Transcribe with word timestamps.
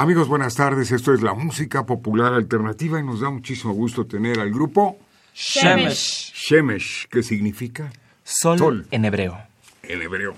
Amigos, 0.00 0.28
buenas 0.28 0.54
tardes. 0.54 0.92
Esto 0.92 1.12
es 1.12 1.20
la 1.20 1.34
música 1.34 1.84
popular 1.84 2.32
alternativa 2.32 2.98
y 2.98 3.04
nos 3.04 3.20
da 3.20 3.28
muchísimo 3.28 3.74
gusto 3.74 4.06
tener 4.06 4.40
al 4.40 4.50
grupo 4.50 4.96
Shemesh. 5.34 6.32
Shemesh, 6.32 7.06
¿qué 7.10 7.22
significa? 7.22 7.92
Sol, 8.24 8.56
Sol. 8.58 8.86
en 8.92 9.04
hebreo. 9.04 9.36
En 9.82 10.00
hebreo. 10.00 10.36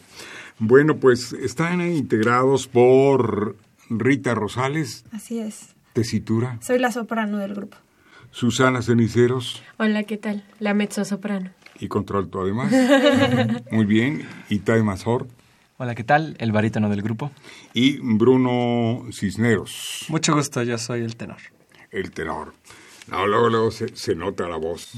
Bueno, 0.58 0.96
pues 0.96 1.32
están 1.32 1.80
integrados 1.80 2.66
por 2.66 3.54
Rita 3.88 4.34
Rosales, 4.34 5.04
Así 5.12 5.38
es. 5.38 5.76
tesitura, 5.92 6.58
Soy 6.60 6.80
la 6.80 6.90
soprano 6.90 7.38
del 7.38 7.54
grupo. 7.54 7.76
Susana 8.32 8.82
Ceniceros 8.82 9.62
Hola, 9.76 10.02
¿qué 10.02 10.16
tal? 10.16 10.42
La 10.58 10.74
mezzo 10.74 11.04
soprano. 11.04 11.50
y 11.78 11.86
contralto 11.86 12.40
además. 12.40 12.72
Muy 13.70 13.84
bien, 13.84 14.26
Itai 14.48 14.82
Mazor 14.82 15.28
Hola, 15.78 15.94
¿qué 15.94 16.04
tal? 16.04 16.36
El 16.38 16.52
barítono 16.52 16.88
del 16.88 17.02
grupo. 17.02 17.30
y 17.74 17.98
Bruno 17.98 19.04
Cisneros, 19.12 20.04
Mucho 20.08 20.34
gusto, 20.34 20.62
yo 20.62 20.78
soy 20.78 21.02
el 21.02 21.16
tenor. 21.16 21.38
el 21.90 22.10
tenor. 22.12 22.54
No, 23.08 23.26
luego, 23.26 23.50
luego 23.50 23.70
se, 23.72 23.94
se 23.96 24.14
nota 24.14 24.48
la 24.48 24.56
voz. 24.56 24.92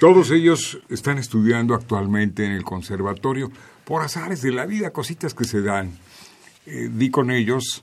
Todos 0.00 0.30
ellos 0.30 0.78
están 0.90 1.16
estudiando 1.16 1.74
actualmente 1.74 2.44
en 2.44 2.52
el 2.52 2.62
conservatorio 2.62 3.50
por 3.84 4.02
azares 4.02 4.42
de 4.42 4.52
la 4.52 4.66
vida, 4.66 4.90
cositas 4.90 5.32
que 5.32 5.44
se 5.44 5.62
dan. 5.62 5.98
Eh, 6.66 6.90
di 6.92 7.10
con 7.10 7.30
ellos 7.30 7.82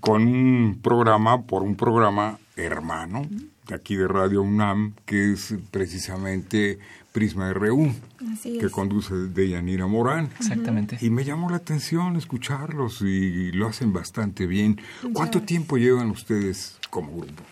con 0.00 0.22
un 0.22 0.78
programa, 0.80 1.42
por 1.42 1.64
un 1.64 1.74
programa 1.74 2.38
hermano 2.56 3.26
de 3.66 3.74
aquí 3.74 3.96
de 3.96 4.06
Radio 4.06 4.42
UNAM, 4.42 4.94
que 5.06 5.32
es 5.32 5.54
precisamente 5.70 6.78
Prisma 7.12 7.52
RU, 7.52 7.92
Así 8.32 8.58
que 8.58 8.66
es. 8.66 8.72
conduce 8.72 9.14
Deyanira 9.14 9.86
Morán. 9.86 10.30
Exactamente. 10.38 10.98
Y 11.00 11.10
me 11.10 11.24
llamó 11.24 11.48
la 11.50 11.56
atención 11.56 12.16
escucharlos 12.16 13.00
y 13.02 13.52
lo 13.52 13.68
hacen 13.68 13.92
bastante 13.92 14.46
bien. 14.46 14.80
¿Cuánto 15.00 15.38
gracias. 15.38 15.46
tiempo 15.46 15.76
llevan 15.78 16.10
ustedes 16.10 16.78
como 16.90 17.16
grupo? 17.16 17.42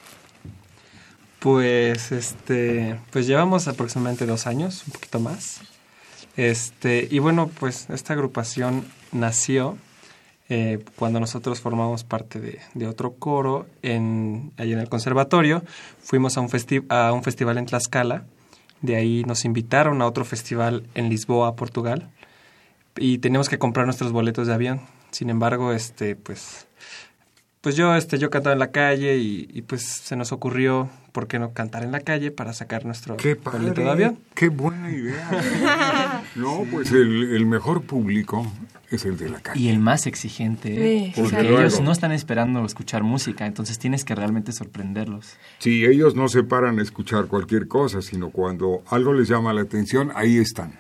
Pues 1.39 2.13
este, 2.13 3.01
pues 3.11 3.27
llevamos 3.27 3.67
aproximadamente 3.67 4.27
dos 4.27 4.47
años, 4.47 4.85
un 4.87 4.93
poquito 4.93 5.19
más. 5.19 5.61
Este, 6.37 7.09
y 7.11 7.19
bueno, 7.19 7.49
pues 7.49 7.91
esta 7.91 8.13
agrupación 8.13 8.85
nació 9.11 9.77
eh, 10.55 10.85
cuando 10.97 11.19
nosotros 11.19 11.63
formamos 11.63 12.05
parte 12.05 12.61
de, 12.75 12.87
otro 12.87 13.15
coro 13.15 13.65
en, 13.81 14.53
allí 14.59 14.75
en 14.75 14.81
el 14.81 14.91
conservatorio. 14.91 15.63
Fuimos 16.03 16.37
a 16.37 16.43
un, 16.43 16.51
festi- 16.51 16.85
a 16.91 17.11
un 17.15 17.23
festival 17.23 17.57
en 17.57 17.65
Tlaxcala. 17.65 18.27
De 18.83 18.97
ahí 18.97 19.25
nos 19.25 19.47
invitaron 19.47 20.03
a 20.03 20.07
otro 20.07 20.27
festival 20.27 20.87
en 20.95 21.09
Lisboa, 21.09 21.57
Portugal. 21.57 22.11
Y 22.97 23.17
teníamos 23.17 23.49
que 23.49 23.59
comprar 23.59 23.87
nuestros 23.87 24.13
boletos 24.13 24.47
de 24.47 24.53
avión. 24.53 24.83
Sin 25.11 25.31
embargo, 25.31 25.73
este, 25.73 26.17
pues, 26.17 26.67
pues 27.63 27.77
yo, 27.77 27.95
este, 27.95 28.19
yo 28.19 28.29
cantaba 28.29 28.53
en 28.53 28.59
la 28.59 28.73
calle 28.73 29.19
y, 29.19 29.49
y, 29.53 29.63
pues 29.63 29.83
se 29.83 30.17
nos 30.17 30.33
ocurrió, 30.33 30.91
¿por 31.13 31.29
qué 31.29 31.39
no 31.39 31.53
cantar 31.53 31.85
en 31.85 31.93
la 31.93 32.01
calle 32.01 32.33
para 32.33 32.53
sacar 32.53 32.85
nuestro 32.85 33.17
¡Qué 33.17 33.35
boleto 33.35 33.67
de 33.81 33.87
padre! 33.87 33.91
avión? 33.91 34.19
¡Qué 34.35 34.49
buena 34.49 34.91
idea! 34.91 36.23
no, 36.35 36.67
pues 36.71 36.91
el, 36.91 37.35
el 37.35 37.47
mejor 37.47 37.83
público 37.83 38.45
es 38.91 39.05
el 39.05 39.17
de 39.17 39.31
la 39.31 39.39
calle. 39.39 39.61
Y 39.61 39.69
el 39.69 39.79
más 39.79 40.09
exigente. 40.09 41.13
Sí, 41.15 41.21
porque 41.21 41.41
ellos 41.41 41.81
no 41.81 41.93
están 41.93 42.11
esperando 42.11 42.65
escuchar 42.67 43.05
música, 43.05 43.47
entonces 43.47 43.79
tienes 43.79 44.05
que 44.05 44.17
realmente 44.17 44.51
sorprenderlos. 44.51 45.37
Sí, 45.59 45.85
ellos 45.85 46.17
no 46.17 46.29
se 46.29 46.43
paran 46.43 46.81
a 46.81 46.83
escuchar 46.83 47.27
cualquier 47.27 47.69
cosa, 47.69 48.03
sino 48.03 48.31
cuando 48.31 48.83
algo 48.89 49.13
les 49.13 49.29
llama 49.29 49.53
la 49.53 49.63
atención, 49.63 50.11
ahí 50.17 50.37
están. 50.37 50.73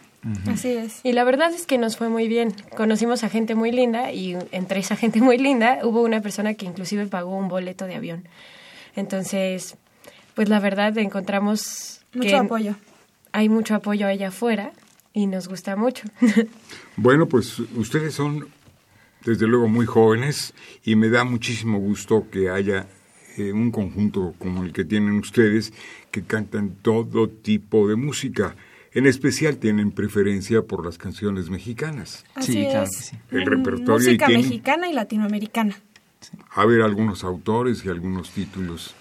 Así 0.46 0.68
es. 0.70 1.00
Y 1.02 1.12
la 1.12 1.24
verdad 1.24 1.52
es 1.52 1.66
que 1.66 1.78
nos 1.78 1.96
fue 1.96 2.08
muy 2.08 2.28
bien. 2.28 2.54
Conocimos 2.76 3.24
a 3.24 3.28
gente 3.28 3.54
muy 3.54 3.72
linda 3.72 4.12
y 4.12 4.36
entre 4.52 4.80
esa 4.80 4.94
gente 4.96 5.20
muy 5.20 5.38
linda 5.38 5.80
hubo 5.82 6.02
una 6.02 6.20
persona 6.20 6.54
que 6.54 6.66
inclusive 6.66 7.06
pagó 7.06 7.36
un 7.36 7.48
boleto 7.48 7.86
de 7.86 7.96
avión. 7.96 8.28
Entonces, 8.94 9.76
pues 10.34 10.48
la 10.48 10.60
verdad 10.60 10.96
encontramos 10.98 12.02
Mucho 12.14 12.28
que 12.28 12.36
apoyo. 12.36 12.76
hay 13.32 13.48
mucho 13.48 13.74
apoyo 13.74 14.06
allá 14.06 14.28
afuera 14.28 14.72
y 15.12 15.26
nos 15.26 15.48
gusta 15.48 15.76
mucho. 15.76 16.04
Bueno, 16.96 17.26
pues 17.26 17.58
ustedes 17.58 18.14
son 18.14 18.48
desde 19.24 19.46
luego 19.46 19.66
muy 19.66 19.86
jóvenes 19.86 20.52
y 20.84 20.94
me 20.94 21.08
da 21.08 21.24
muchísimo 21.24 21.78
gusto 21.78 22.26
que 22.30 22.50
haya 22.50 22.86
eh, 23.38 23.50
un 23.50 23.70
conjunto 23.70 24.34
como 24.38 24.62
el 24.62 24.74
que 24.74 24.84
tienen 24.84 25.14
ustedes 25.14 25.72
que 26.10 26.22
cantan 26.22 26.76
todo 26.82 27.28
tipo 27.30 27.88
de 27.88 27.96
música. 27.96 28.54
En 28.94 29.06
especial 29.06 29.56
tienen 29.56 29.90
preferencia 29.90 30.62
por 30.62 30.84
las 30.84 30.98
canciones 30.98 31.48
mexicanas. 31.48 32.24
Así 32.34 32.52
Sí, 32.52 32.66
claro 32.70 32.84
que 32.90 33.02
sí. 33.02 33.16
El 33.30 33.46
repertorio 33.46 33.94
y 34.08 34.12
Música 34.12 34.26
tienen- 34.26 34.46
mexicana 34.46 34.88
y 34.88 34.92
latinoamericana. 34.92 35.76
A 36.50 36.66
ver 36.66 36.82
algunos 36.82 37.24
autores 37.24 37.84
y 37.84 37.88
algunos 37.88 38.30
títulos. 38.30 38.94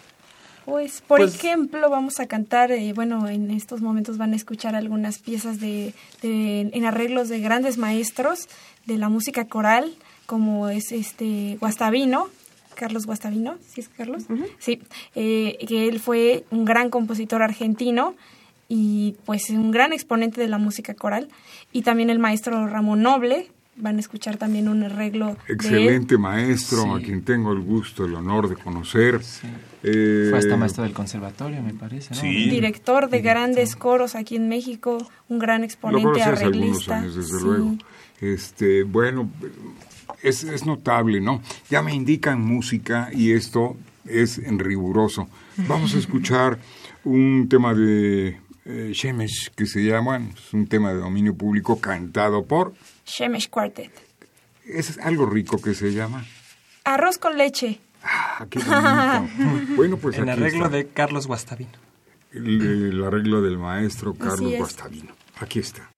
Pues, 0.65 1.01
por 1.01 1.19
Pues- 1.19 1.35
ejemplo, 1.35 1.89
vamos 1.89 2.19
a 2.19 2.27
cantar, 2.27 2.71
eh, 2.71 2.93
bueno, 2.93 3.27
en 3.27 3.51
estos 3.51 3.81
momentos 3.81 4.17
van 4.17 4.31
a 4.33 4.35
escuchar 4.35 4.75
algunas 4.75 5.19
piezas 5.19 5.59
de, 5.59 5.93
de- 6.21 6.69
en 6.73 6.85
arreglos 6.85 7.29
de 7.29 7.39
grandes 7.41 7.77
maestros 7.77 8.47
de 8.85 8.97
la 8.97 9.09
música 9.09 9.45
coral, 9.47 9.93
como 10.25 10.69
es 10.69 10.91
este 10.91 11.57
Guastavino, 11.59 12.29
Carlos 12.75 13.05
Guastavino, 13.05 13.57
¿sí 13.67 13.81
es 13.81 13.89
Carlos? 13.89 14.23
Sí, 14.59 14.81
eh, 15.15 15.57
que 15.67 15.87
él 15.89 15.99
fue 15.99 16.45
un 16.51 16.63
gran 16.63 16.89
compositor 16.89 17.41
argentino 17.41 18.15
y 18.73 19.15
pues 19.25 19.49
un 19.49 19.69
gran 19.71 19.91
exponente 19.91 20.39
de 20.39 20.47
la 20.47 20.57
música 20.57 20.93
coral. 20.93 21.27
Y 21.73 21.81
también 21.81 22.09
el 22.09 22.19
maestro 22.19 22.67
Ramón 22.67 23.01
Noble, 23.01 23.51
van 23.75 23.97
a 23.97 23.99
escuchar 23.99 24.37
también 24.37 24.69
un 24.69 24.83
arreglo 24.83 25.25
de 25.27 25.31
él. 25.33 25.37
Excelente 25.55 26.17
maestro, 26.17 26.83
Sí. 26.83 26.89
a 26.95 27.05
quien 27.05 27.23
tengo 27.23 27.51
el 27.51 27.59
gusto, 27.59 28.05
el 28.05 28.15
honor 28.15 28.47
de 28.47 28.55
conocer. 28.55 29.19
Eh, 29.83 30.27
Fue 30.29 30.39
hasta 30.39 30.55
maestro 30.55 30.83
del 30.83 30.93
conservatorio, 30.93 31.61
me 31.61 31.73
parece, 31.73 32.13
¿no? 32.15 32.21
Sí. 32.21 32.49
director 32.49 33.09
de 33.09 33.19
grandes 33.21 33.75
coros 33.75 34.15
aquí 34.15 34.37
en 34.37 34.47
México, 34.47 35.05
un 35.27 35.39
gran 35.39 35.61
Lo 35.61 35.65
exponente 35.65 36.03
conocí 36.03 36.21
hace 36.21 36.45
algunos 36.45 36.87
arreglista. 36.87 36.97
años, 36.99 37.15
desde 37.15 37.39
Sí. 37.39 37.43
luego. 37.45 37.75
Este, 38.21 38.83
bueno, 38.83 39.29
es, 40.23 40.43
es 40.45 40.65
notable, 40.65 41.19
¿no? 41.19 41.41
Ya 41.69 41.81
me 41.81 41.93
indican 41.93 42.39
música 42.41 43.09
y 43.11 43.31
esto 43.31 43.75
es 44.05 44.37
en 44.37 44.59
riguroso. 44.59 45.27
Vamos 45.67 45.93
a 45.93 45.97
escuchar 46.03 46.57
un 47.03 47.47
tema 47.49 47.73
de 47.73 48.37
eh, 48.71 48.91
Shemesh 48.93 49.51
que 49.55 49.65
se 49.65 49.81
llama, 49.83 50.17
es 50.17 50.53
un 50.53 50.67
tema 50.67 50.93
de 50.93 50.99
dominio 50.99 51.35
público 51.35 51.79
cantado 51.79 52.45
por, 52.45 52.73
Shemesh 53.05 53.49
Quartet. 53.49 53.91
es 54.65 54.97
algo 54.99 55.25
rico 55.25 55.61
que 55.61 55.73
se 55.73 55.91
llama. 55.93 56.25
Arroz 56.83 57.17
con 57.17 57.37
leche. 57.37 57.79
Ah, 58.03 58.47
qué 58.49 58.59
bonito. 58.59 59.75
bueno, 59.75 59.97
pues 59.97 60.17
en 60.17 60.29
aquí 60.29 60.39
arreglo 60.39 60.65
está. 60.65 60.77
de 60.77 60.87
Carlos 60.87 61.27
Guastavino. 61.27 61.71
el, 62.31 62.61
el 62.93 63.03
arreglo 63.03 63.41
del 63.41 63.57
maestro 63.57 64.13
Carlos. 64.15 64.53
Guastavino. 64.57 65.13
Aquí 65.39 65.59
está. 65.59 65.91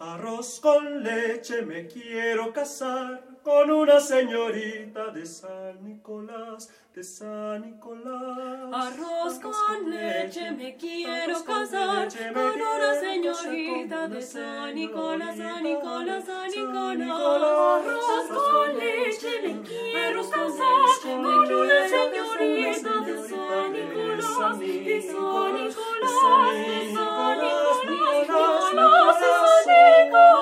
Arroz 0.00 0.60
con 0.60 1.02
leche 1.02 1.62
me 1.62 1.86
quiero 1.86 2.52
casar 2.52 3.33
con 3.44 3.70
una 3.70 4.00
señorita 4.00 5.10
de 5.10 5.26
San 5.26 5.84
Nicolás, 5.84 6.70
de 6.94 7.04
San 7.04 7.60
Nicolás. 7.60 8.72
Arroz 8.72 9.38
con 9.38 9.90
leche 9.90 10.50
me 10.52 10.74
quiero 10.76 11.34
con 11.44 11.44
casar 11.44 12.08
con 12.32 12.60
una 12.60 12.94
señorita 12.98 14.00
con 14.00 14.12
de 14.12 14.22
San 14.22 14.74
Nicolás, 14.74 15.36
San 15.36 15.62
Nicolás, 15.62 16.24
San 16.24 16.50
Nicolás. 16.50 17.10
Arroz 17.10 18.28
con 18.28 18.78
leche 18.78 19.32
me 19.42 19.60
quiero 19.60 20.22
casar 20.30 20.88
con 21.02 21.26
una 21.26 21.88
señorita 21.88 23.00
de 23.00 23.28
San 23.28 23.72
Nicolás, 23.72 24.58
de 24.58 24.66
de 24.84 25.02
San 25.02 25.54
Nicolás, 25.54 26.00
de 26.00 26.12
San 26.14 27.40
Nicolás, 27.42 27.76
Nicolás, 27.90 29.18
San 29.20 30.06
Nicolás, 30.06 30.33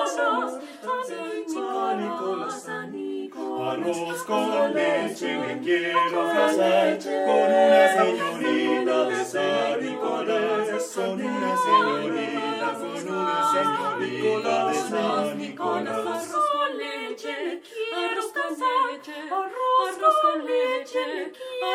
Arroz 3.83 4.23
con 4.23 4.73
leche 4.73 5.59
quiero 5.61 6.29
casar 6.29 6.97
con 7.03 7.51
una 7.51 7.83
señorita 7.93 9.05
de 9.09 9.25
San 9.25 9.81
Nicolás, 9.81 10.91
con 10.95 11.19
una 11.19 11.57
señorita, 11.57 12.67
con 12.79 13.07
una 13.09 13.41
señorita 13.51 14.67
de 14.67 14.75
San 14.75 15.37
Nicolás. 15.37 15.97
Arroz 15.97 16.27
con 16.53 16.77
leche, 16.77 17.61
arroz 17.93 18.31
con 18.31 18.51
leche, 18.63 19.17
arroz 19.29 20.15
con 20.23 20.39
leche, 20.45 21.03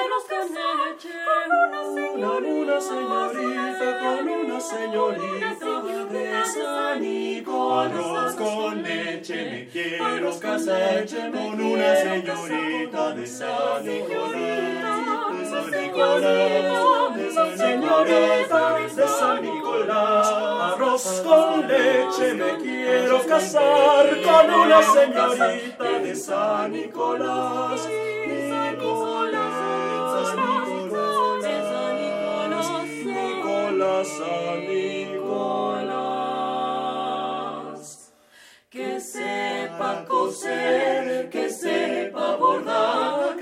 arroz 0.00 0.26
con 0.30 0.46
leche. 0.54 1.12
Con 2.18 2.44
una 2.46 2.80
señorita, 2.80 3.88
con 4.00 4.28
una 4.28 4.60
señorita 4.60 5.97
de 6.54 6.62
San 6.62 7.00
Nicolás. 7.00 7.92
Arroz 7.92 8.34
con 8.34 8.82
leche, 8.82 9.50
me 9.50 9.68
quiero 9.68 10.38
casar 10.38 11.06
con 11.06 11.60
una 11.60 11.96
señorita 11.96 13.14
de 13.14 13.26
San 13.26 13.84
Nicolás. 13.84 15.38
De 15.38 15.44
San 15.46 15.70
Nicolás, 15.70 17.16
de 17.16 17.32
San 17.32 17.58
señorita 17.58 18.78
de 18.96 19.08
San 19.08 19.42
Nicolás. 19.42 20.28
Arroz 20.72 21.22
con 21.24 21.68
leche, 21.68 22.34
me 22.34 22.56
quiero 22.58 23.26
casar 23.26 24.22
con 24.22 24.54
una 24.54 24.82
señorita 24.82 25.98
de 26.02 26.14
San. 26.14 26.72
Nicolás, 26.72 27.88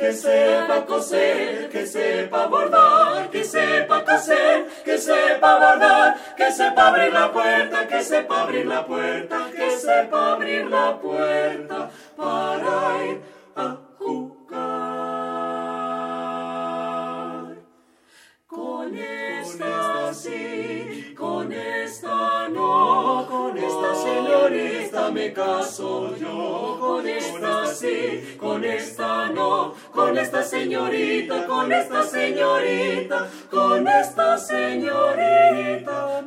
que 0.06 0.12
sepa 0.12 0.86
coser, 0.86 1.68
que 1.68 1.84
sepa 1.84 2.46
bordar, 2.46 3.28
que 3.28 3.42
sepa 3.42 4.04
coser, 4.04 4.66
que 4.84 4.96
sepa 4.98 5.58
bordar, 5.58 6.16
que 6.36 6.52
sepa 6.52 6.88
abrir 6.88 7.12
la 7.12 7.32
puerta, 7.32 7.88
que 7.88 8.02
sepa 8.04 8.42
abrir 8.42 8.66
la 8.66 8.86
puerta, 8.86 9.50
que 9.50 9.70
sepa 9.72 10.34
abrir 10.34 10.66
la 10.66 10.96
puerta 11.00 11.90
para 12.16 13.04
ir 13.04 13.20
a 13.56 13.76
jugar. 13.98 15.06
Con 18.46 18.96
esta 18.96 20.14
sí, 20.14 21.14
con 21.18 21.52
esta 21.52 22.48
no, 22.48 23.26
con 23.28 23.58
esta 23.58 23.94
señorita 23.96 25.10
me 25.10 25.32
caso 25.32 26.14
yo. 26.16 26.76
Con 26.78 27.06
esta 27.06 27.66
sí, 27.66 28.36
con 28.38 28.64
esta 28.64 29.28
no, 29.30 29.74
con 29.96 30.18
esta 30.18 30.42
señorita, 30.42 31.46
con 31.46 31.72
esta 31.72 32.02
señorita, 32.02 33.28
con 33.50 33.88
esta 33.88 34.36
señorita 34.36 36.22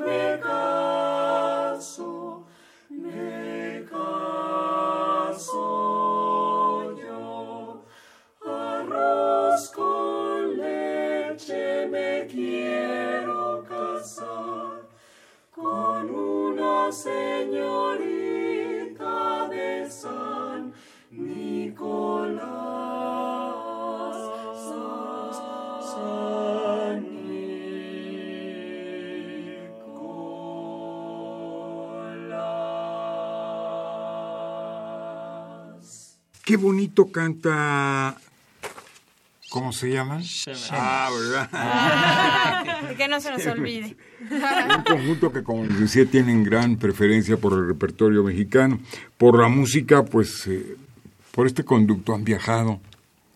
Qué 36.50 36.57
bonito 36.57 37.12
canta. 37.12 38.18
¿Cómo 39.51 39.72
se 39.72 39.92
llaman? 39.92 40.24
Ah, 40.72 41.12
¿verdad? 41.16 42.98
Que 42.98 43.07
no 43.07 43.22
se 43.22 43.30
nos 43.30 43.46
olvide. 43.46 43.96
Un 44.31 44.84
conjunto 44.84 45.31
que, 45.31 45.44
como 45.44 45.66
les 45.66 45.80
decía, 45.80 46.07
tienen 46.07 46.44
gran 46.44 46.78
preferencia 46.78 47.38
por 47.38 47.54
el 47.54 47.68
repertorio 47.68 48.24
mexicano. 48.24 48.80
Por 49.19 49.40
la 49.40 49.48
música, 49.48 50.04
pues, 50.06 50.48
eh, 50.48 50.75
por 51.34 51.46
este 51.46 51.63
conducto 51.63 52.16
han 52.16 52.24
viajado. 52.24 52.80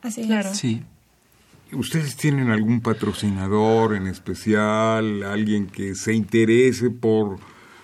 Así 0.01 0.25
Claro. 0.25 0.51
Sí. 0.51 0.81
¿Ustedes 1.71 2.16
tienen 2.16 2.50
algún 2.50 2.81
patrocinador 2.81 3.94
en 3.94 4.07
especial? 4.07 5.21
¿Alguien 5.21 5.68
que 5.68 5.94
se 5.94 6.16
interese 6.16 6.89
por 6.89 7.38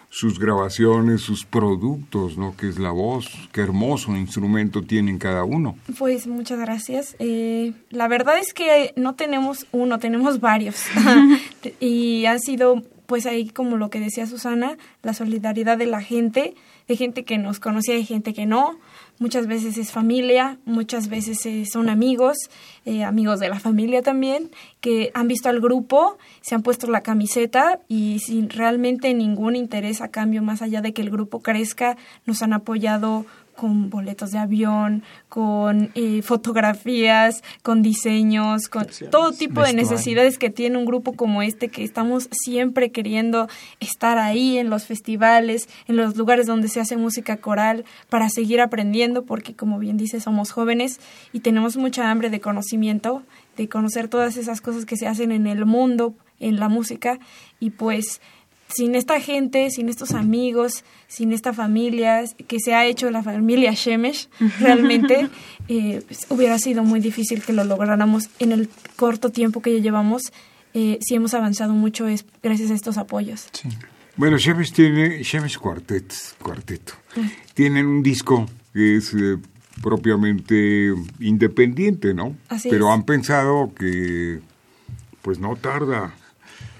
sus 0.10 0.40
grabaciones, 0.40 1.22
sus 1.22 1.46
productos, 1.46 2.38
¿no? 2.38 2.56
Que 2.58 2.68
es 2.68 2.80
la 2.80 2.92
voz. 2.92 3.28
Qué 3.52 3.62
hermoso 3.62 4.16
instrumento 4.16 4.82
tienen 4.82 5.20
cada 5.20 5.44
uno. 5.44 5.78
Pues 5.98 6.28
muchas 6.28 6.60
gracias. 6.60 7.16
Eh, 7.20 7.74
la 7.90 8.08
verdad 8.08 8.38
es 8.40 8.54
que 8.54 8.94
no 8.96 9.16
tenemos 9.16 9.68
uno, 9.72 10.00
tenemos 10.00 10.40
varios. 10.40 10.84
y 11.80 12.26
han 12.26 12.40
sido, 12.40 12.84
pues 13.06 13.28
ahí 13.28 13.50
como 13.50 13.78
lo 13.78 13.90
que 13.90 14.00
decía 14.00 14.26
Susana, 14.26 14.78
la 15.04 15.14
solidaridad 15.14 15.78
de 15.78 15.86
la 15.86 16.02
gente, 16.02 16.56
de 16.88 16.96
gente 16.96 17.24
que 17.24 17.38
nos 17.38 17.60
conocía 17.60 17.96
y 17.96 18.04
gente 18.04 18.34
que 18.34 18.48
no. 18.48 18.80
Muchas 19.20 19.48
veces 19.48 19.78
es 19.78 19.92
familia, 19.92 20.58
muchas 20.64 21.10
veces 21.10 21.40
son 21.70 21.90
amigos, 21.90 22.38
eh, 22.86 23.04
amigos 23.04 23.42
de 23.42 23.50
la 23.50 23.60
familia 23.60 24.02
también, 24.02 24.50
que 24.80 25.12
han 25.14 25.28
visto 25.28 25.50
al 25.50 25.60
grupo, 25.60 26.18
se 26.40 26.56
han 26.56 26.64
puesto 26.64 26.88
la 26.88 27.02
camiseta 27.02 27.82
y 27.90 28.20
sin 28.20 28.50
realmente 28.50 29.14
ningún 29.14 29.58
interés 29.58 30.00
a 30.00 30.08
cambio, 30.08 30.42
más 30.42 30.62
allá 30.62 30.82
de 30.82 30.94
que 30.94 31.02
el 31.02 31.10
grupo 31.10 31.42
crezca, 31.42 31.98
nos 32.26 32.42
han 32.42 32.54
apoyado 32.54 33.26
con 33.60 33.90
boletos 33.90 34.32
de 34.32 34.38
avión, 34.38 35.04
con 35.28 35.92
eh, 35.94 36.22
fotografías, 36.22 37.44
con 37.62 37.82
diseños, 37.82 38.70
con 38.70 38.88
todo 39.12 39.34
tipo 39.34 39.62
de 39.62 39.74
necesidades 39.74 40.38
que 40.38 40.50
tiene 40.50 40.78
un 40.78 40.86
grupo 40.86 41.12
como 41.12 41.42
este, 41.42 41.68
que 41.68 41.84
estamos 41.84 42.30
siempre 42.32 42.94
queriendo 42.94 43.50
estar 43.82 44.18
ahí 44.18 44.58
en 44.58 44.70
los 44.70 44.86
festivales, 44.86 45.68
en 45.90 45.98
los 45.98 46.16
lugares 46.16 46.48
donde 46.48 46.70
se 46.70 46.80
hace 46.80 46.96
música 46.96 47.36
coral, 47.36 47.84
para 48.08 48.30
seguir 48.30 48.62
aprendiendo, 48.62 49.26
porque 49.26 49.54
como 49.54 49.78
bien 49.78 49.98
dice, 49.98 50.22
somos 50.22 50.52
jóvenes 50.52 51.02
y 51.34 51.42
tenemos 51.42 51.76
mucha 51.76 52.10
hambre 52.10 52.30
de 52.30 52.40
conocimiento, 52.40 53.24
de 53.58 53.68
conocer 53.68 54.08
todas 54.08 54.38
esas 54.38 54.62
cosas 54.62 54.86
que 54.86 54.96
se 54.96 55.06
hacen 55.06 55.34
en 55.34 55.48
el 55.48 55.66
mundo, 55.66 56.14
en 56.40 56.62
la 56.62 56.70
música, 56.70 57.20
y 57.60 57.72
pues 57.72 58.22
sin 58.74 58.96
esta 58.96 59.20
gente, 59.20 59.70
sin 59.72 59.90
estos 59.90 60.12
amigos, 60.12 60.84
sin 61.08 61.34
esta 61.34 61.54
familia 61.54 62.24
que 62.48 62.60
se 62.60 62.74
ha 62.74 62.86
hecho 62.86 63.10
la 63.10 63.24
familia 63.24 63.74
Shemesh, 63.74 64.30
realmente 64.60 65.30
eh, 65.68 66.02
pues, 66.08 66.28
hubiera 66.30 66.58
sido 66.60 66.84
muy 66.84 67.00
difícil 67.00 67.42
que 67.42 67.54
lo 67.54 67.64
lográramos 67.64 68.30
en 68.40 68.52
el 68.52 68.70
corto 68.96 69.32
tiempo 69.32 69.62
que 69.62 69.74
ya 69.76 69.82
llevamos. 69.82 70.22
Eh, 70.74 71.00
si 71.02 71.16
hemos 71.16 71.34
avanzado 71.34 71.74
mucho 71.74 72.08
es 72.08 72.26
gracias 72.44 72.70
a 72.70 72.76
estos 72.76 72.98
apoyos. 72.98 73.48
Sí. 73.54 73.70
Bueno, 74.16 74.38
Shemesh 74.38 74.74
tiene 74.74 75.24
Shemesh 75.24 75.58
Quartet, 75.58 76.14
Cuarteto. 76.42 76.94
Tienen 77.54 77.88
un 77.88 78.04
disco 78.04 78.46
que 78.74 78.98
es 78.98 79.14
eh, 79.14 79.38
propiamente 79.82 80.94
independiente, 81.20 82.14
¿no? 82.14 82.36
Así 82.50 82.70
Pero 82.70 82.90
es. 82.90 82.94
han 82.94 83.04
pensado 83.04 83.74
que 83.74 84.42
pues 85.22 85.40
no 85.40 85.56
tarda 85.56 86.14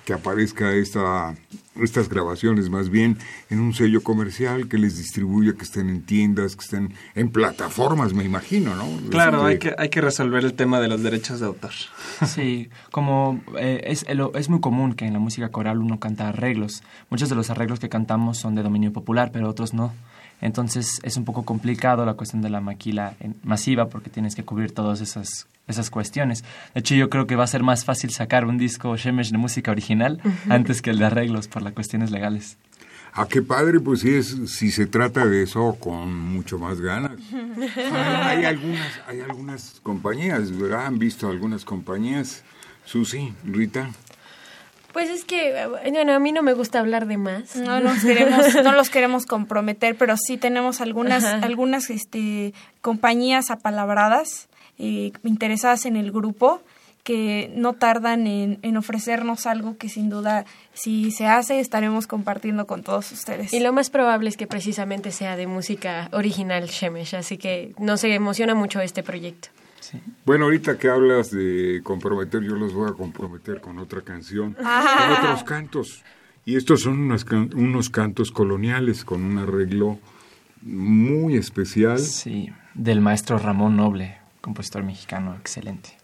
que 0.06 0.14
aparezca 0.14 0.74
esta 0.74 1.36
estas 1.84 2.10
grabaciones 2.10 2.70
más 2.70 2.90
bien 2.90 3.18
en 3.50 3.60
un 3.60 3.74
sello 3.74 4.02
comercial 4.04 4.68
que 4.68 4.78
les 4.78 4.98
distribuya, 4.98 5.54
que 5.54 5.64
estén 5.64 5.90
en 5.90 6.02
tiendas, 6.04 6.56
que 6.56 6.64
estén 6.64 6.94
en 7.16 7.30
plataformas, 7.32 8.14
me 8.14 8.24
imagino, 8.24 8.76
¿no? 8.76 8.86
Claro, 9.10 9.44
hay 9.46 9.60
que, 9.60 9.74
hay 9.78 9.90
que 9.90 10.02
resolver 10.02 10.44
el 10.46 10.54
tema 10.54 10.80
de 10.80 10.88
los 10.88 11.02
derechos 11.04 11.40
de 11.40 11.46
autor. 11.48 11.72
Sí, 12.26 12.70
como 12.92 13.42
eh, 13.58 13.82
es, 13.86 14.06
el- 14.08 14.22
es 14.36 14.50
muy 14.50 14.60
común 14.60 14.94
que 14.94 15.06
en 15.06 15.14
la 15.14 15.20
música 15.20 15.50
coral 15.50 15.80
uno 15.80 16.00
canta 16.00 16.30
arreglos. 16.30 16.84
Muchos 17.10 17.30
de 17.30 17.36
los 17.36 17.50
arreglos 17.50 17.80
que 17.80 17.90
cantamos 17.90 18.38
son 18.38 18.56
de 18.56 18.64
dominio 18.64 18.92
popular, 18.94 19.32
pero 19.32 19.50
otros 19.50 19.74
no. 19.74 19.94
Entonces 20.42 21.00
es 21.04 21.18
un 21.18 21.26
poco 21.26 21.44
complicado 21.44 22.06
la 22.06 22.14
cuestión 22.14 22.42
de 22.42 22.50
la 22.50 22.62
maquila 22.62 23.16
en- 23.20 23.36
masiva 23.44 23.90
porque 23.90 24.10
tienes 24.10 24.36
que 24.36 24.44
cubrir 24.44 24.72
todas 24.74 25.02
esas, 25.02 25.48
esas 25.68 25.90
cuestiones. 25.90 26.44
De 26.74 26.80
hecho, 26.80 26.96
yo 26.96 27.10
creo 27.10 27.28
que 27.28 27.36
va 27.36 27.44
a 27.44 27.48
ser 27.48 27.64
más 27.64 27.84
fácil 27.86 28.12
sacar 28.12 28.46
un 28.46 28.58
disco 28.58 28.96
Shemesh 28.96 29.32
de 29.32 29.38
música 29.38 29.72
original 29.72 30.22
antes 30.50 30.82
que 30.82 30.92
el 30.92 31.00
de 31.00 31.06
arreglos 31.06 31.48
por 31.48 31.62
las 31.62 31.74
cuestiones 31.74 32.12
legales. 32.12 32.58
Ah, 33.14 33.28
qué 33.28 33.42
padre, 33.42 33.80
pues 33.80 34.02
sí, 34.02 34.14
es, 34.14 34.36
si 34.46 34.72
se 34.72 34.86
trata 34.86 35.26
de 35.26 35.42
eso, 35.44 35.76
con 35.80 36.14
mucho 36.16 36.60
más 36.60 36.80
ganas. 36.80 37.20
hay, 37.34 38.38
hay 38.38 38.46
algunas, 38.46 39.02
hay 39.08 39.22
algunas 39.22 39.80
compañías, 39.82 40.56
¿verdad? 40.58 40.86
Han 40.86 41.00
visto 41.00 41.28
algunas 41.28 41.66
compañías. 41.66 42.44
Susi, 42.86 43.34
Rita. 43.44 43.90
Pues 44.94 45.10
es 45.10 45.24
que, 45.24 45.68
bueno, 45.68 46.14
a 46.14 46.20
mí 46.20 46.32
no 46.32 46.42
me 46.42 46.54
gusta 46.54 46.80
hablar 46.80 47.06
de 47.06 47.18
más. 47.18 47.56
No 47.56 47.80
los 47.80 48.04
queremos, 48.04 48.56
no 48.64 48.72
los 48.72 48.90
queremos 48.90 49.26
comprometer, 49.26 49.96
pero 49.96 50.18
sí 50.18 50.38
tenemos 50.38 50.82
algunas, 50.82 51.24
Ajá. 51.24 51.46
algunas 51.46 51.90
este, 51.90 52.54
compañías 52.82 53.52
apalabradas 53.52 54.48
eh, 54.78 55.12
interesadas 55.24 55.86
en 55.86 55.96
el 55.96 56.12
grupo 56.12 56.62
que 57.04 57.52
no 57.56 57.74
tardan 57.74 58.28
en, 58.28 58.60
en 58.62 58.78
ofrecernos 58.78 59.46
algo 59.46 59.78
que 59.78 59.90
sin 59.90 60.10
duda 60.10 60.46
si 60.74 61.12
se 61.12 61.26
hace 61.26 61.60
estaremos 61.60 62.08
compartiendo 62.08 62.68
con 62.68 62.84
todos 62.84 63.12
ustedes. 63.12 63.54
Y 63.54 63.62
lo 63.62 63.74
más 63.74 63.90
probable 63.90 64.30
es 64.30 64.38
que 64.38 64.48
precisamente 64.48 65.12
sea 65.12 65.36
de 65.36 65.48
música 65.48 66.10
original 66.12 66.68
Shemesh, 66.68 67.16
así 67.16 67.38
que 67.38 67.74
nos 67.80 68.04
emociona 68.04 68.54
mucho 68.54 68.82
este 68.82 69.02
proyecto. 69.02 69.50
Bueno, 70.26 70.46
ahorita 70.46 70.78
que 70.78 70.90
hablas 70.90 71.32
de 71.32 71.82
comprometer, 71.84 72.42
yo 72.44 72.56
los 72.56 72.74
voy 72.74 72.90
a 72.90 72.94
comprometer 72.94 73.62
con 73.62 73.80
otra 73.80 74.02
canción, 74.02 74.54
con 74.54 74.66
otros 75.20 75.44
cantos. 75.44 76.04
Y 76.46 76.56
estos 76.56 76.82
son 76.82 77.00
unas 77.00 77.26
can- 77.26 77.52
unos 77.56 77.90
cantos 77.90 78.32
coloniales 78.32 79.04
con 79.06 79.22
un 79.24 79.38
arreglo 79.38 80.00
muy 80.62 81.36
especial. 81.36 82.00
Sí, 82.00 82.50
del 82.74 83.02
maestro 83.02 83.38
Ramón 83.38 83.76
Noble, 83.78 84.18
compositor 84.42 84.84
mexicano, 84.84 85.36
excelente. 85.40 85.98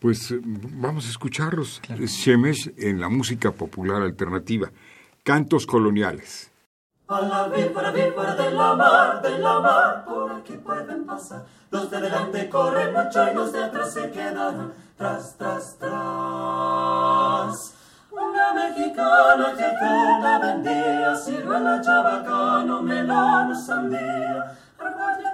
Pues 0.00 0.30
eh, 0.30 0.40
vamos 0.42 1.06
a 1.06 1.10
escucharlos. 1.10 1.80
Es 2.00 2.12
Shemesh 2.12 2.72
en 2.78 3.00
la 3.00 3.08
música 3.08 3.52
popular 3.52 4.00
alternativa. 4.02 4.70
Cantos 5.22 5.66
coloniales. 5.66 6.49
A 7.10 7.20
la 7.22 7.48
víbora, 7.48 7.90
víbora 7.90 8.36
de 8.36 8.52
la 8.52 8.72
mar, 8.76 9.20
de 9.20 9.36
la 9.40 9.58
mar, 9.58 10.04
por 10.04 10.30
aquí 10.30 10.52
pueden 10.52 11.04
pasar. 11.04 11.42
Los 11.72 11.90
de 11.90 12.00
delante 12.02 12.48
corren 12.48 12.94
mucho 12.94 13.28
y 13.28 13.34
los 13.34 13.52
de 13.52 13.64
atrás 13.64 13.92
se 13.92 14.12
quedaron 14.12 14.72
tras, 14.96 15.36
tras, 15.36 15.76
tras. 15.80 15.90
Una 18.12 18.54
mexicana 18.54 19.50
gitana 19.56 20.38
vendía 20.38 21.16
ciruela, 21.16 21.80
chabacano, 21.80 22.80
melón, 22.80 23.56
sandía. 23.56 24.39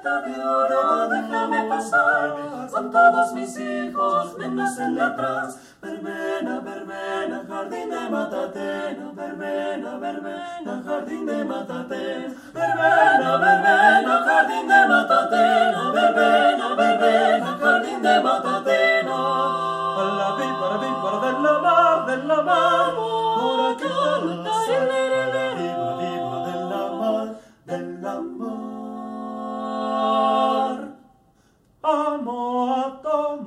De 0.06 0.40
oro, 0.40 1.08
déjame 1.08 1.68
pasar, 1.68 2.36
son 2.70 2.92
todos 2.92 3.32
mis 3.32 3.58
hijos, 3.58 4.38
menos 4.38 4.78
el 4.78 4.94
de 4.94 5.02
atrás. 5.02 5.58
Verbena, 5.82 6.60
verbena, 6.60 7.42
jardín 7.48 7.90
de 7.90 8.08
matatena, 8.08 9.10
verbena, 9.12 9.98
verbena, 9.98 10.82
jardín 10.86 11.26
de 11.26 11.44
matatena, 11.44 12.34
verbena, 12.54 13.36
verbena, 13.36 14.22
jardín 14.24 14.68
de 14.68 14.86
matatena, 14.86 15.90
verbena, 15.90 16.74
verbena, 16.76 17.58
jardín 17.60 18.02
de 18.02 18.20
matatena. 18.20 18.95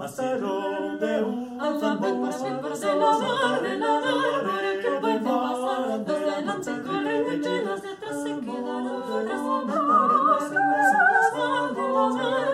Tomasero 0.09 0.97
de 0.97 1.21
un 1.23 1.57
tambor, 1.59 2.33
silbos 2.33 2.81
de 2.81 2.95
la 2.95 3.17
mar, 3.19 3.61
de 3.61 3.77
la 3.77 3.99
mar, 3.99 4.43
que 4.81 4.89
pueden 4.99 5.23
pasar. 5.23 5.87
Los 5.87 6.03
de 6.05 6.19
delante 6.19 6.81
corren 6.81 7.23
mucho 7.23 7.53
y 7.53 7.61
los 7.63 7.81
de 7.81 7.89
atrás 7.89 8.23
se 8.23 8.39
quedaron 8.39 9.03
tras. 9.05 9.41
Los 9.41 9.67
de 9.67 9.75
la 9.75 9.81
mar, 12.09 12.45
que 12.45 12.48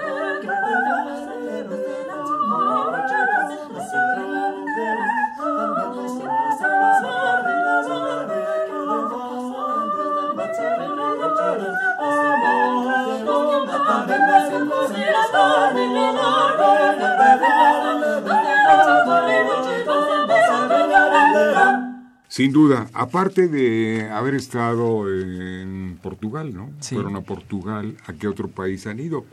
Sin 22.35 22.51
duda, 22.51 22.87
aparte 22.91 23.47
de 23.47 24.09
haber 24.09 24.35
estado 24.35 25.09
en 25.09 25.97
Portugal, 26.03 26.53
¿no? 26.53 26.69
Sí. 26.81 26.95
Fueron 26.95 27.15
a 27.15 27.21
Portugal, 27.21 27.95
¿a 28.07 28.11
qué 28.11 28.27
otro 28.27 28.49
país 28.49 28.85
han 28.87 28.99
ido? 28.99 29.23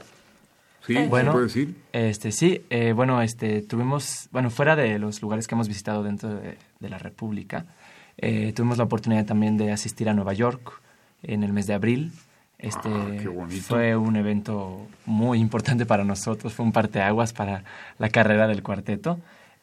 ¿Sí? 0.87 0.97
Eh, 0.97 1.03
¿Se 1.03 1.09
bueno, 1.09 1.33
puede 1.33 1.47
decir? 1.47 1.75
Este, 1.93 2.31
sí, 2.31 2.63
eh, 2.71 2.93
bueno, 2.93 3.21
este, 3.21 3.61
tuvimos, 3.63 4.29
bueno, 4.31 4.51
fuera 4.51 4.77
de 4.77 5.01
los 5.01 5.21
lugares 5.21 5.49
que 5.49 5.57
hemos 5.57 5.67
visitado 5.67 6.05
dentro 6.05 6.33
de, 6.33 6.57
de 6.79 6.89
la 6.89 6.99
República, 6.99 7.67
eh, 8.19 8.53
tuvimos 8.55 8.79
la 8.79 8.85
oportunidad 8.85 9.27
también 9.27 9.57
de 9.57 9.73
asistir 9.73 10.09
a 10.09 10.15
Nueva 10.15 10.35
York 10.35 10.81
en 11.25 11.43
el 11.43 11.53
mes 11.53 11.67
de 11.67 11.75
abril. 11.75 12.13
Este, 12.61 12.89
Ah, 12.89 13.17
qué 13.21 13.27
bonito. 13.27 13.65
fue 13.65 13.97
un 13.97 14.15
evento 14.15 14.87
muy 15.07 15.41
importante 15.41 15.87
para 15.87 16.05
nosotros, 16.05 16.53
fue 16.53 16.65
un 16.65 16.71
parteaguas 16.71 17.33
para 17.33 17.65
la 17.99 18.11
carrera 18.11 18.47
del 18.47 18.63
cuarteto. 18.63 19.19